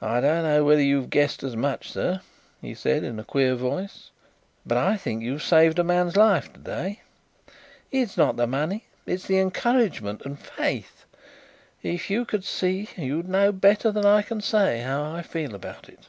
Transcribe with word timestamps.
"I 0.00 0.20
don't 0.20 0.44
know 0.44 0.64
whether 0.64 0.80
you've 0.82 1.10
guessed 1.10 1.42
as 1.42 1.56
much, 1.56 1.90
sir," 1.90 2.20
he 2.60 2.74
said 2.74 3.02
in 3.02 3.18
a 3.18 3.24
queer 3.24 3.56
voice, 3.56 4.12
"but 4.64 4.78
I 4.78 4.96
think 4.96 5.18
that 5.18 5.24
you've 5.24 5.42
saved 5.42 5.80
a 5.80 5.82
man's 5.82 6.14
life 6.16 6.52
to 6.52 6.60
day. 6.60 7.02
It's 7.90 8.16
not 8.16 8.36
the 8.36 8.46
money, 8.46 8.84
it's 9.04 9.26
the 9.26 9.40
encouragement... 9.40 10.22
and 10.24 10.38
faith. 10.38 11.06
If 11.82 12.08
you 12.08 12.24
could 12.24 12.44
see 12.44 12.88
you'd 12.96 13.28
know 13.28 13.50
better 13.50 13.90
than 13.90 14.06
I 14.06 14.22
can 14.22 14.40
say 14.40 14.78
how 14.82 15.02
I 15.12 15.22
feel 15.22 15.56
about 15.56 15.88
it." 15.88 16.06